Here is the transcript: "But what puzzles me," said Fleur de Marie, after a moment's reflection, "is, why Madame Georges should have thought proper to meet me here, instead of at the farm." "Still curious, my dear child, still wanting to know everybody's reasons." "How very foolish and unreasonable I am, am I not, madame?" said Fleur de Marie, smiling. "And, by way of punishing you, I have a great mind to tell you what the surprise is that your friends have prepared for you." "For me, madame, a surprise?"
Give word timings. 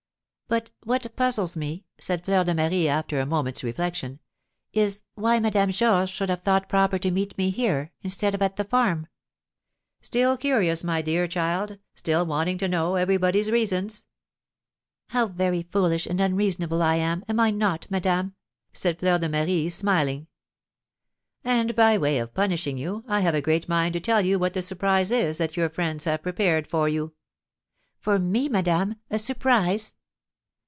"But 0.53 0.69
what 0.83 1.15
puzzles 1.15 1.55
me," 1.55 1.85
said 1.97 2.25
Fleur 2.25 2.43
de 2.43 2.53
Marie, 2.53 2.89
after 2.89 3.21
a 3.21 3.25
moment's 3.25 3.63
reflection, 3.63 4.19
"is, 4.73 5.01
why 5.15 5.39
Madame 5.39 5.71
Georges 5.71 6.09
should 6.09 6.27
have 6.27 6.41
thought 6.41 6.67
proper 6.67 6.97
to 6.99 7.09
meet 7.09 7.37
me 7.37 7.51
here, 7.51 7.93
instead 8.01 8.35
of 8.35 8.41
at 8.41 8.57
the 8.57 8.65
farm." 8.65 9.07
"Still 10.01 10.35
curious, 10.35 10.83
my 10.83 11.01
dear 11.01 11.25
child, 11.25 11.77
still 11.95 12.25
wanting 12.25 12.57
to 12.57 12.67
know 12.67 12.95
everybody's 12.95 13.49
reasons." 13.49 14.03
"How 15.11 15.27
very 15.27 15.63
foolish 15.63 16.05
and 16.05 16.19
unreasonable 16.19 16.81
I 16.81 16.95
am, 16.95 17.23
am 17.29 17.39
I 17.39 17.51
not, 17.51 17.87
madame?" 17.89 18.35
said 18.73 18.99
Fleur 18.99 19.19
de 19.19 19.29
Marie, 19.29 19.69
smiling. 19.69 20.27
"And, 21.45 21.77
by 21.77 21.97
way 21.97 22.17
of 22.19 22.33
punishing 22.33 22.77
you, 22.77 23.05
I 23.07 23.21
have 23.21 23.35
a 23.35 23.41
great 23.41 23.69
mind 23.69 23.93
to 23.93 24.01
tell 24.01 24.19
you 24.19 24.37
what 24.37 24.53
the 24.53 24.61
surprise 24.61 25.11
is 25.11 25.37
that 25.37 25.55
your 25.55 25.69
friends 25.69 26.03
have 26.03 26.23
prepared 26.23 26.67
for 26.67 26.89
you." 26.89 27.13
"For 28.01 28.19
me, 28.19 28.49
madame, 28.49 28.95
a 29.09 29.17
surprise?" 29.17 29.95